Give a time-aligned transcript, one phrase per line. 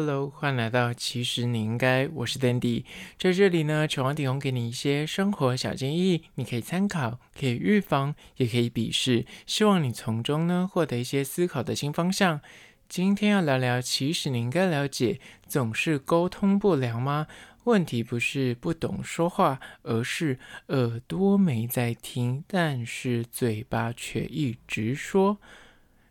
[0.00, 2.84] Hello，欢迎来到其实你应该，我是 Dandy，
[3.18, 12.40] 在这里呢，希望提供给你一些生活小建议，你可以参考，可以预防，也可以鄙视，希望你从中呢获得一些思考的新方向。
[12.88, 15.18] 今天要聊聊，其实你应该了解，
[15.48, 17.26] 总是沟通不良吗？
[17.64, 20.38] 问题不是不懂说话，而是
[20.68, 25.38] 耳朵没在听，但是嘴巴却一直说。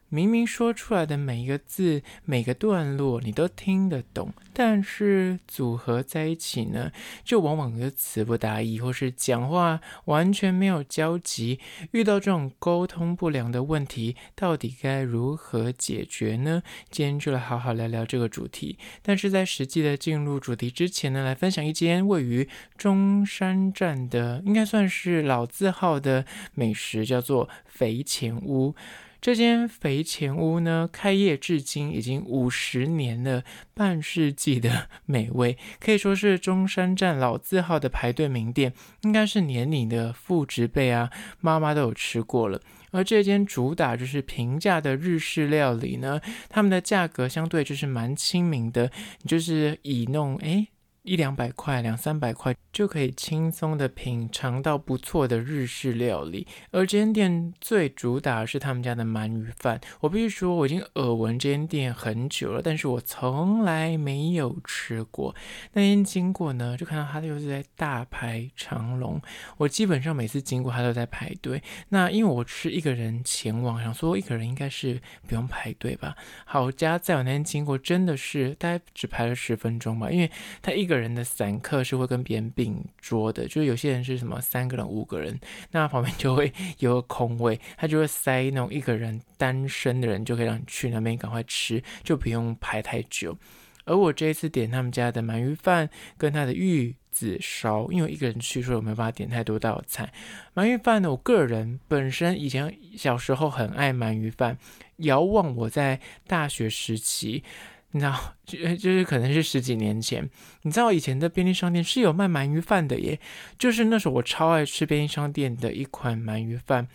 [0.10, 6.92] 明明说出来的每一个字、每个段落你都听得懂，但是组合在一起呢，
[7.26, 11.60] 就往往就词不达意，或是讲话完全没有交集。
[11.92, 16.64] 遇到这种沟通不良的问题，到底该如何解决呢？
[16.90, 18.78] 今天就来好好聊聊这个主题。
[19.02, 28.74] 但是在实际的进入主题之前呢，来分享一间位于中山站的，应该算是老字号的美食，叫做肥前屋。
[29.20, 33.44] 这间肥前屋呢，开业至今已经五十年了，
[33.74, 41.10] 半世纪的美味，可以说是中山站老字号的排队名店，应该是年龄的父执辈啊、
[41.42, 42.62] 妈妈都有吃过了。
[42.92, 48.90] 而这间主打就是平价的日式料理呢，他们的价格相对就是蛮亲民的，
[49.26, 50.68] 就是以弄诶
[51.08, 59.80] 一两百块、两三百块就可以轻松的品尝到不错的日式料理，而这间店最主打的是他们家的鳗鱼饭。
[60.02, 65.34] 我必须说，我已经耳闻这间店很久了，但是我从来没有吃过。
[65.72, 69.22] 那天经过呢，就看到他就是在大排长龙。
[69.56, 71.64] 我基本上每次经过他都在排队。
[71.88, 76.18] 那因为我是一个人前往，想说一个人应该是不用排队吧。
[76.44, 80.30] 好家在我那天经过，真的是大概只排了十分钟吧，因为
[80.62, 85.40] 他一个人的散客是会跟别人并桌的，就是有些人是什么三个人、五个人，
[85.72, 93.38] 那旁边就会有个空位，他就会塞那种一个人单身的人，就可以让你去那边赶快吃，就不用排太久。
[93.86, 100.12] 而我这一次点他们家的鳗鱼饭跟他的玉子烧，因为我一个人去，所以我没办法点太多道菜。
[100.56, 104.58] 鳗鱼饭呢，我个人本身以前小时候很爱鳗鱼饭，
[104.98, 107.44] 遥望我在大学时期。
[107.92, 110.30] 你知道，就就是可能是十几年前，
[110.64, 113.20] 你知道以前的便利商店是有卖鳗鱼饭的耶，
[113.58, 116.88] 就是那时候我超爱吃便利商店的一款鳗鱼饭，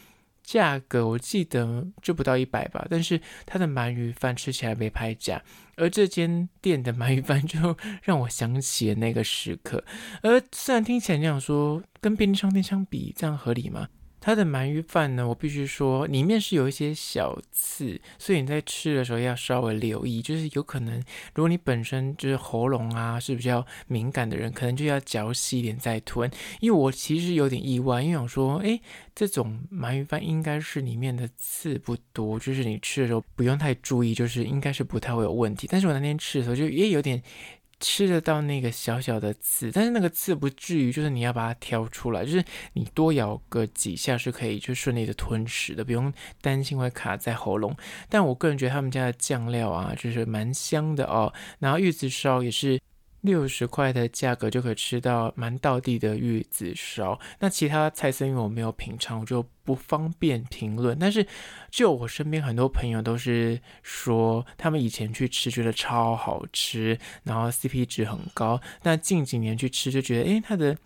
[0.42, 5.42] 价格我记得就不到一百吧，但是它的鳗鱼饭吃起来没拍价，
[5.76, 9.82] 而这间店的鳗鱼饭就 让我想起了那个时刻，
[10.22, 13.88] 而虽然听起来你想说跟便利商店相比，这样合理吗？
[14.22, 20.99] 它的鳗鱼饭呢，我必须说，里面是有一些小刺，所以你在吃的时候要稍微留意，就是有可能，
[21.34, 26.31] 如果你本身就是喉咙啊是比较敏感的人，可能就要嚼细一点再吞。
[26.60, 28.81] 因为我其实有点意外，因为我说，哎，
[29.12, 35.66] 这种鳗鱼饭应该是里面的刺不多，就是你吃的时候不用太注意，就是应该是不太会有问题。
[35.69, 37.21] 但是我那天吃的时候就也有点。
[37.82, 42.43] 吃得到那个小小的刺，但是那个刺不至于，就是你要把它挑出来，就是
[42.75, 46.10] 你多咬个几下是可以就顺利的吞食的，不用
[46.41, 47.76] 担心会卡在喉咙。
[48.09, 51.32] 但我个人觉得他们家的酱料啊，就是蛮香的哦。
[51.59, 52.81] 然后玉子烧也是。
[53.22, 60.99] 六十块的价格就可以吃到蛮道地的玉子烧，那其他菜色因为我没有品尝，我就不方便评论。
[60.99, 61.25] 但是
[61.71, 68.60] 就我身边很多朋友都是说，他们以前去吃觉得超好吃，然后 CP 值很高。
[68.83, 70.77] 那近几年去吃就觉得，诶，它的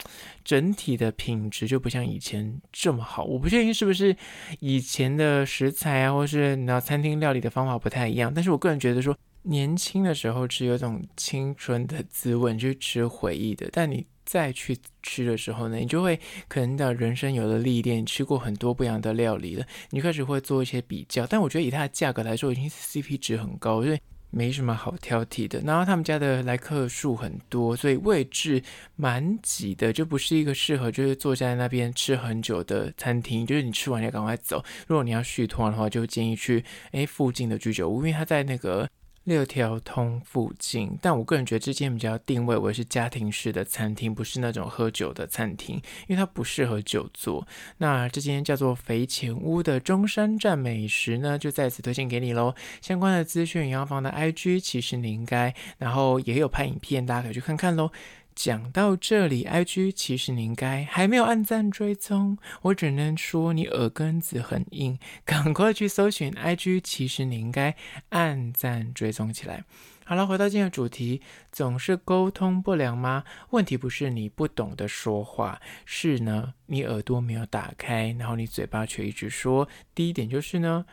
[0.44, 3.24] 整体的品质就不像以前这么好。
[3.24, 4.14] 我不确定是不是
[4.60, 8.30] 以前的食材啊，或是你知道餐厅料理的方法不太一样。
[8.34, 9.16] 但是我个人觉得说。
[9.48, 13.68] 年轻的时候吃有种青春的滋味，就是吃回忆的。
[13.72, 16.18] 但你再去吃的时候呢，你就会
[16.48, 21.24] 可能的人生有了历练，吃过很多不一样的料理了，你开始会做一些比较。
[21.26, 23.98] 但我觉得以它的价格来说，已经 CP 值很高，所以
[24.30, 25.60] 没什么好挑剔的。
[25.60, 28.60] 然后他们家的来客数很多，所以位置
[28.96, 33.46] 蛮挤的，就不是一个适合就是坐在那边吃很久的餐厅。
[33.46, 34.60] 就是你吃完要赶快走。
[34.88, 38.88] 如果你要续摊的话，就建议去诶附近的居酒屋，因为它在那个。
[39.26, 45.74] 六条通附近，但我个人觉得这间比较定位为是家庭式的餐厅，不是那种喝酒的餐厅，
[46.06, 47.47] 因为它不适合久坐。
[47.78, 52.54] 那这间叫做肥前屋的中山站美食呢，就在此推荐给你喽。
[52.80, 57.91] 相关的资讯洋房的 IG，其实你应该，然后也有拍影片，大家可以去看看喽。
[58.36, 67.74] 讲到这里，IG 其实你应该还没有按赞追踪，我只能说你耳根子很硬， 赶快去搜寻 IG，其实你应该
[68.10, 69.65] 按赞追踪起来。
[70.04, 73.24] 好了，回到今天的主题，总是沟通不良吗？
[73.50, 79.66] 问题不是你不懂得说话，是呢，你耳朵没有打开，然后你嘴巴却一直说。
[79.94, 80.84] 第一点就是呢。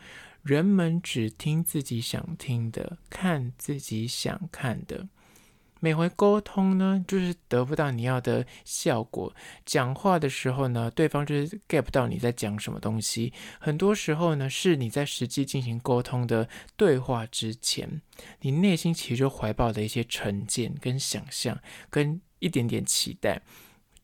[0.42, 5.08] 人们只听自己想听的，看自己想看的。
[5.84, 9.30] 每回沟通呢，就是得不到你要的效果。
[9.66, 13.30] 讲话的时候呢，对方就是 get 不到你在讲什么东西。
[13.60, 18.00] 很多时候呢，是你在实际进行沟通的对话之前，
[18.40, 21.60] 你内心其实就怀抱的一些成见、跟想象、
[21.90, 23.42] 跟一点点期待。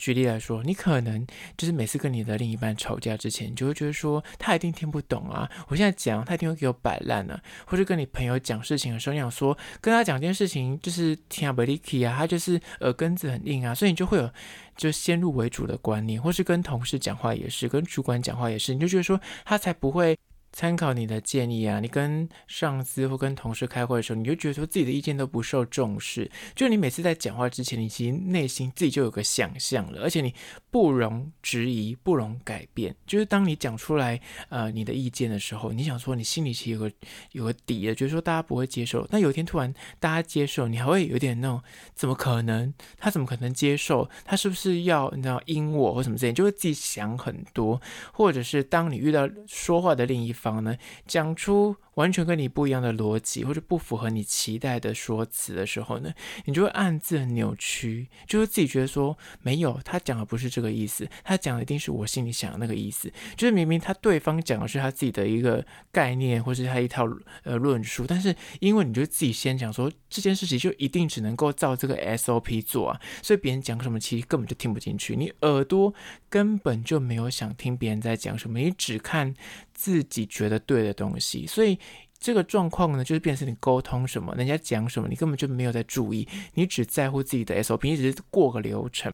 [0.01, 1.27] 举例来说，你可能
[1.59, 7.39] 就是每次跟你的另一半吵架之前，你就会觉得说他一定听不懂啊，我现在讲他一定会给我摆烂呢。
[7.67, 14.33] 或者跟你朋友讲事情的时候，你想说跟他讲件事情就是听不进去啊，他就是耳根子很硬啊，所以你就会有
[14.75, 20.17] 就先入为主的观念，或是跟同事讲话也是，跟主管讲话也是，你就觉得说他才不会。
[20.53, 26.31] 参考你的建议啊，你跟上司或跟同事开会的时候，你就觉得说自己的意见都不受重视。
[26.55, 30.35] 就你每次在讲话之前，你其实内心自己就有个想象了，而且你
[30.71, 32.95] 不容质疑，不容改变。
[33.07, 34.21] 就是当你讲出来
[34.51, 36.93] 呃你的意见的时候，你想说你心里其实有个
[37.33, 39.05] 有个底的，觉得说大家不会接受。
[39.11, 41.61] 那有一天突然大家接受，你还会有点那种
[41.95, 42.73] 怎么可能？
[42.99, 44.09] 他怎么可能接受？
[44.25, 46.33] 他是不是要你知道阴我或什么之类？
[46.33, 47.81] 就会自己想很多，
[48.13, 50.61] 或者是当你遇到说话的另一方。
[50.61, 50.77] 呢，
[51.07, 56.13] 讲出完全跟你不一样的逻辑，或者不符合你期待的说辞的时候呢，
[56.45, 67.09] 你就会暗自扭曲，就会自己觉得说，没有，他讲的不是这这个意思，他讲的一定是我心里想的那个意思，就是明明他对方讲的是他自己的一个概念，或是他一套
[67.45, 75.95] 呃论述，但是因为你就自己先讲说这件事情就一定只能够照这个 SOP 做啊，所以别人讲什么其实根本就听不进去，你耳朵
[76.29, 79.33] 根本就没有想听别人在讲什么，你只看
[79.73, 81.79] 自己觉得对的东西，所以
[82.19, 89.11] 这个状况呢，就是变成你沟通什么，人家讲什么，你根本就没有在注意，你只在乎自己的 SOP，你只是过个流程。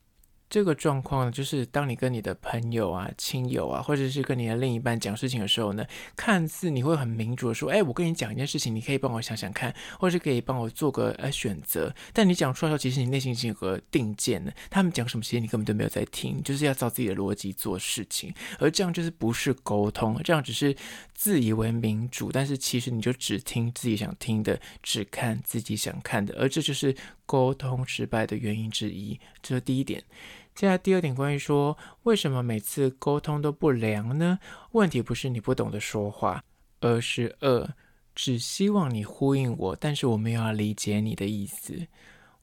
[0.48, 5.84] 这个状况，就是当你跟你的朋友啊、亲友啊，或者是跟你的另一半讲事情的时候呢，
[6.16, 14.52] 看似你会很民主的说：“哎，我跟你讲一件事情，你可以帮我想想看，或者是可以帮我做个呃选择。”但你讲出来的时候，其实你内心已经有个定见了。
[14.70, 18.32] 他们讲什么，其实你根本就没有在听，就是要照自己的逻辑做事情。
[18.58, 20.74] 而这样就是不是沟通，这样只是
[21.12, 26.94] 自以为民主，但是其实你就只听自己想听的，只看自己想看的，而这就是
[27.26, 29.20] 沟通失败的原因之一。
[29.42, 30.02] 这是第一点。
[30.54, 34.38] 接下来第二点，关于说为什么每次沟通都不良呢？
[34.72, 36.42] 问题不是你不懂得说话，
[36.80, 37.74] 而是二
[38.14, 41.86] 只希望你呼应我，但是我没有要理解你的意思。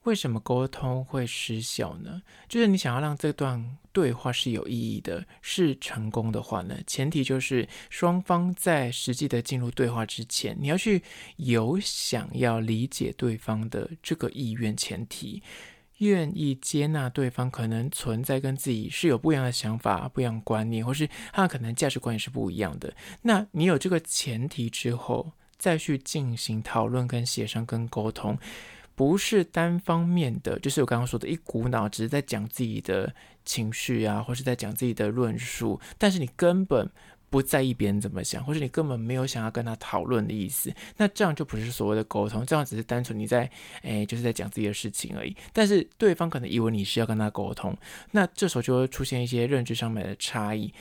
[0.04, 2.22] 为什么沟通会失效呢？
[2.48, 11.02] 就是你想要让这段对话是有意义的，是成功的话呢，前提就是双方在实际的进入对话之前，你要去
[11.36, 15.42] 有想要理解对方的这个意愿前提。
[15.98, 22.92] 愿意接纳对方可能存在跟自己是有不一样的想法、不一样观念，或是他可能价值观也是不一样的。
[23.22, 28.36] 那你有这个前提之后，再去进行讨论、跟协商、跟沟通，
[28.94, 33.14] 不是单方面的，就是我刚刚说的一股脑，只是在讲自己的
[33.44, 36.90] 情绪啊，或是在讲自己的论述，但是你根本。
[37.30, 43.50] 不在意别人怎么想，或是你根本没有想要跟他讨论的意思，那这样就不是所谓的沟通，这样只是单纯你在，
[43.82, 45.36] 诶，就是在讲自己的事情而已。
[45.52, 47.76] 但是对方可能以为你是要跟他沟通，
[48.12, 50.72] 那这时候就会出现一些认知上面的差异，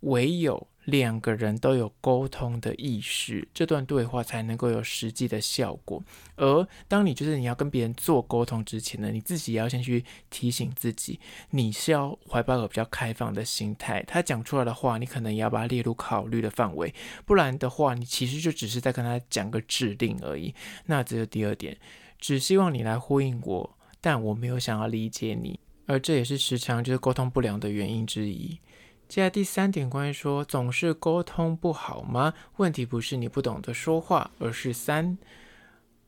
[0.00, 0.66] 唯有。
[0.86, 6.02] 两个人都有沟通的意识，这段对话才能够有实际的效果。
[6.36, 14.02] 而当你就是你要跟别人做沟通之前呢，你自己也要先去提醒自己，你是要怀抱个比较开放的心态。
[14.04, 16.92] 他讲出来的话，你可能也要把它列入考虑的范围，
[17.24, 20.54] 不然的话，你其实就只是在跟他讲个指令而已。
[20.86, 21.76] 那这是第二点，
[22.18, 28.58] 只希望你来呼应我，但我没有想要理解你，而这也是时常就是沟通不良的原因之一。
[29.10, 32.32] 接下来第三点，关于说总是沟通不好吗？
[32.58, 35.18] 问题不是你不懂得说话，而是三，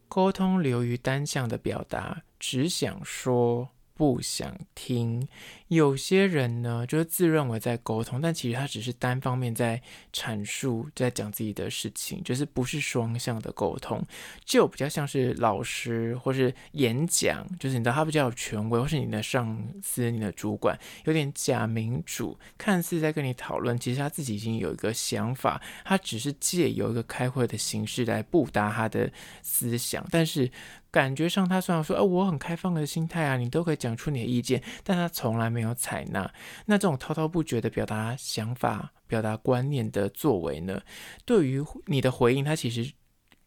[0.08, 3.70] 沟通流于单向的表达，只想说。
[3.94, 5.28] 不想听，
[5.74, 9.80] 有些人呢，就是自认为在沟通，但其实他只是单方面在
[10.12, 14.04] 阐述，在讲自己的事情，就是不是双向的沟通，
[14.44, 29.10] 就比较像是老师或是演讲，就是你知道他比较有权威，或是你的上司、你的主管，有点假民主，看似在跟你讨论，其实他自己已经有一个想法，他只是借由一个开会的形式来布达他的
[29.40, 30.50] 思想，但是。
[30.92, 36.32] 感觉上，他虽然说，哦，我很开放的心态啊，你都可以讲出你的意见，但他从来没没有采纳。
[36.66, 40.82] 那这种滔滔不绝的表达想法、表达观念的作为呢，
[41.24, 42.92] 对于你的回应，他其实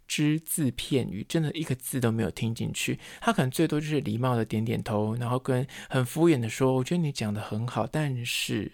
[0.07, 2.99] 只字片语，真的一个字都没有听进去。
[3.19, 8.71] 他可能最多就是礼貌的点点头，然后跟很敷衍的说：“我觉得你讲得很好，但是。”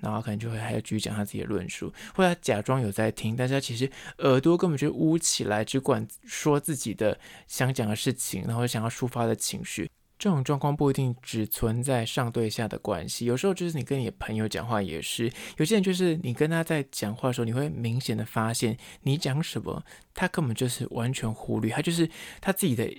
[0.00, 9.88] 然后可能就会还要继续讲他自己的论述，或者他假装有在听，但是他其实耳朵根本就捂起来，只管说自己的想讲的事情，然后想要抒发的情绪。
[10.24, 22.08] 这种状况不一定只存在上对下的关系，有时候就是你跟你的朋友讲话也是，有些人就是你跟他在讲话的时候，你会明显的发现你讲什么，他根本就是完全忽略，他就是
[22.40, 22.90] 他自己的。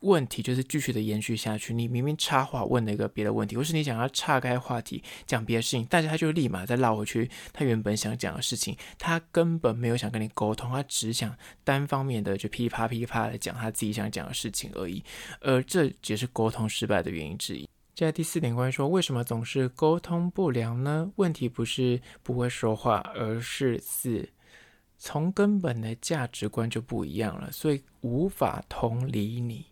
[0.00, 1.72] 问题就是继续的延续下去。
[1.72, 8.76] 你明明插话问了一个别的问题，或是你想要岔开话题讲别的事情，但是他就立马再绕回去他原本想讲的事情。
[8.98, 15.02] 他根本没有想跟你沟通，他只想单方面的就噼啪噼啪的讲他自己想讲的事情而已。
[15.40, 17.68] 而这也是沟通失败的原因之一。
[17.94, 21.12] 接下来第四点关于说为什么总是沟通不良呢？
[21.16, 24.26] 问题不是不会说话，而是四
[24.96, 29.66] 从根本的价值观就不一样了，所以无法同理你。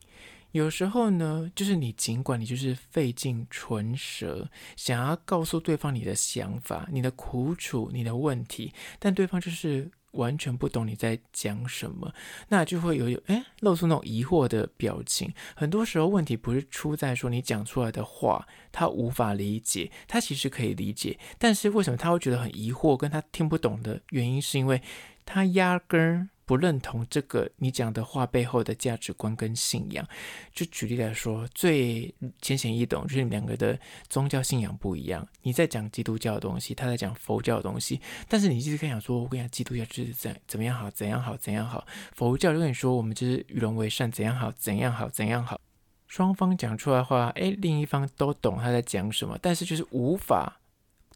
[0.52, 12.14] 有时候呢，就是你尽管你就是费尽唇舌，想要告诉对方你的想法、你的苦楚、你的问题，但对方就是完全不懂你在讲什么，
[12.48, 15.32] 那就会有有诶露出那种疑惑的表情。
[15.54, 24.80] 很多时候问题不是出在说你讲出来的话他无法理解，他其实可以理解，但是为什么他会觉得很疑惑，跟他听不懂的原因，是因为
[25.26, 26.30] 他压根儿。
[26.48, 30.08] 不认同这个你讲的话背后的价值观跟信仰，
[30.54, 33.78] 就举例来说，最浅显易懂，就是你们两个的
[34.08, 35.28] 宗教信仰不一样。
[35.42, 41.86] 你在讲基督教的东西，他在讲佛教的东西，但是你一直跟他讲说，我跟你讲基督教就是怎怎么样好，怎样好，怎样好。
[42.14, 45.60] 佛教就跟你说，我们就是与人为善，怎样好，怎样好，怎样好。
[46.06, 50.58] 双方讲出来话，哎，另一方都懂他在讲什么，但是就是无法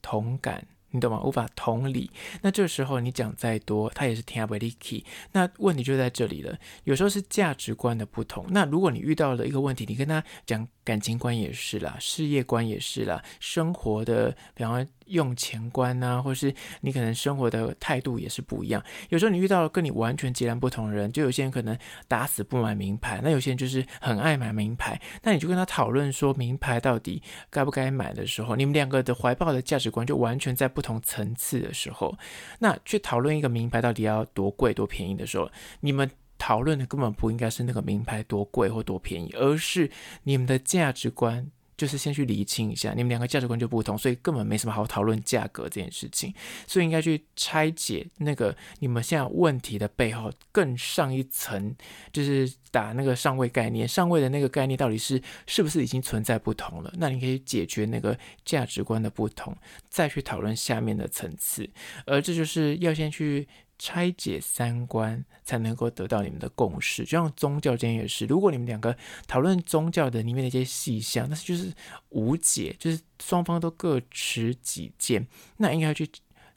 [0.02, 0.66] 同感。
[0.92, 1.20] 你懂吗？
[1.24, 2.10] 无法同理，
[2.42, 5.04] 那这时候你讲再多，他也是听不进去。
[5.32, 8.46] 那问题就在这里了，有时候是价值观的不同。
[8.50, 18.82] 那如果你遇到了一个问题，你跟他讲感情观也是啦，事业观也是啦，生活的，比方用钱观啊，或是你可能生活的态度也是不一样。
[19.08, 21.76] 有时候你遇到了跟你完全截然不同的人，就有些人可能
[22.08, 25.00] 打死不买名牌，那有些人就是很爱买名牌。
[25.22, 32.16] 那你就跟他讨论说名牌到底该不该买的时候，你们两个的怀抱的价值观就完全在不同层次的时候，
[32.58, 36.10] 那去讨论一个名牌到底要多贵多便宜的时候，你们。
[36.38, 39.88] 讨论的根本不应该是那个名牌多贵或多便宜，而是
[40.24, 41.48] 你们的价值观，
[41.82, 46.32] 就是先去厘清一下，你们两个价值观就不同，所以根本没什么好讨论价格这件事情，
[46.64, 51.74] 所以应该去拆解那个你们现在问题的背后更上一层，
[52.12, 56.94] 就是打那个上位概念，上位的那个概念到底是是不是已经存在不同了？
[56.96, 59.52] 那你可以解决那个价值观的不同，
[59.90, 61.68] 再去讨论下面的层次，
[62.06, 63.48] 而这就是要先去。
[63.84, 68.24] 拆解三观才能够得到你们的共识，就像宗教间也是。
[68.26, 68.96] 如果你们两个
[69.26, 71.74] 讨论宗教的里面的一些细项，但是就是
[72.10, 76.08] 无解，就是双方都各持己见，那应该去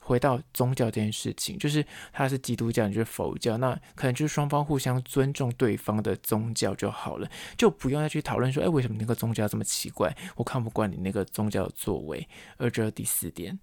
[0.01, 7.27] 回到宗教这件事情，就是他是基督教，你就是佛教，那可能就是双方互相尊重对方的宗教就好了，
[7.57, 10.15] 就不用再去讨论说，哎，为什么那个宗教这么奇怪？
[10.35, 12.29] 我看不惯你那个宗教的作为。
[12.57, 13.57] 而这是第四点，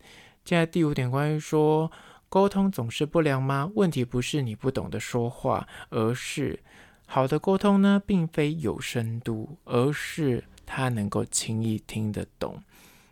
[0.45, 1.89] 接下来第五点，关于说。
[2.33, 3.71] 沟通总是不良吗？
[3.75, 6.59] 问题不是你不懂得说话，而是
[7.05, 12.63] 好的沟通呢，并非有深度，而是他能够轻易听得懂。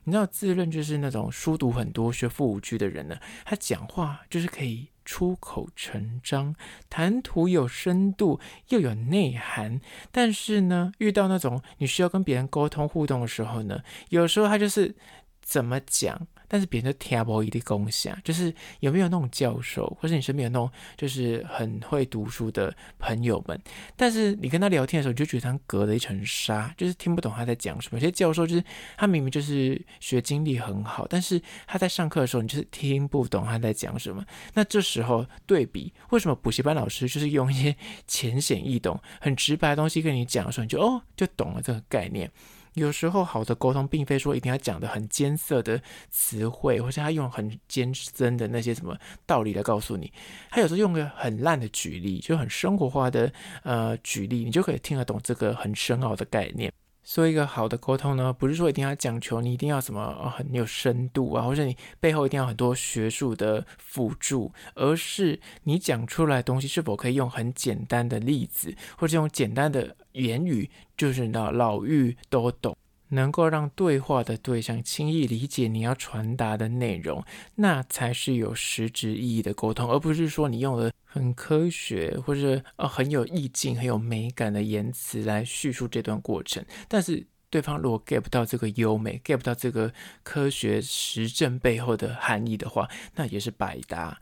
[0.05, 6.57] 你知道，自认就是那种书读很多、学富五车的人呢，他讲话就是可以出口成章，
[6.89, 9.83] 谈吐有深度又有内涵。
[10.11, 14.97] 但是呢，遇到那种你需要跟别人沟通互动的时候呢，有时候他就是
[15.43, 16.27] 怎么讲。
[16.53, 23.57] 但是别人都听不一的共享，就是有没有那种教授，或是你身边有那种就是很会读书的朋友们，
[23.97, 28.01] 但是你跟他聊天的时候，你就觉得他隔了一层纱，就是听不懂他在讲什么。
[28.01, 28.65] 有些教授就是
[28.97, 34.25] 他明明就是学经历很好，但是他在上课的时候，你就是听不懂他在讲什么。
[34.55, 37.77] 那这时候对比，为什么补习班老师就是用一些
[38.09, 42.29] 浅显易懂、很直白的东西跟你讲的时候，你就哦就懂了这个概念。
[42.75, 48.97] 有时候好的沟通，并非说一定要讲的很艰涩的词汇，或是他用很艰深的那些什么
[49.27, 50.13] 道理来告诉你。
[50.51, 56.73] 他有时候用个很烂的举例，就很生活化的呃举例，你就可以听得懂这个很深奥的概念。
[57.13, 72.77] 做一个好的沟通呢，不是说一定要讲求你一定要什么很有深度啊，或者你背后一定要很多学术的辅助，而是你讲出来的东西是否可以用很简单的例子，或者用简单的言语，就是老老妪都懂。
[73.11, 77.25] 能够让对话的对象轻易理解你要传达的内容，
[77.55, 86.65] 那才是有实质意义的沟通，而不是说你用了很科学或者呃很有意境、很有美感的言辞来叙述这段过程。
[86.89, 94.21] 但是对方如果 get 不到这个优美，get 不到这个科学实证背后的含义的话，那也是白搭。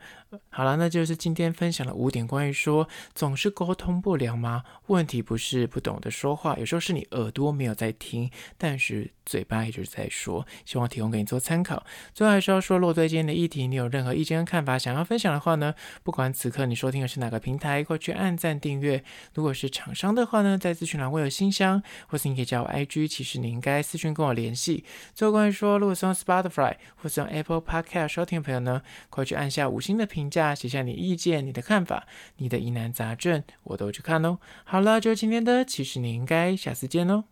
[0.49, 4.63] 好了，那就是今天分享的五点关于说总是沟通不良吗？
[4.87, 10.45] 问题不是不懂得说话，有时候是你耳朵没有在听，但是嘴巴一直在说。
[10.65, 11.83] 希望提供给你做参考。
[12.13, 19.03] 最后还是要说，如果对今天的议题你有任何意见跟看法，想要分享的话呢，不管此刻你收听的是哪个平台，快去按赞订阅。
[19.33, 24.83] 如果是厂商的话呢，在资讯栏会有信箱，或是你可以加我 IG，其实你应该私讯跟我联系。
[25.15, 30.18] 最后关于说，如果是用 Spotify 或是用 Apple Podcast 收听的朋友呢，快去按下五星的评。
[30.19, 32.05] 评价，写下你意见、你的看法、
[32.37, 34.39] 你的疑难杂症，我都去看哦。
[34.65, 37.23] 好了，就今天的，其实你应该下次见喽。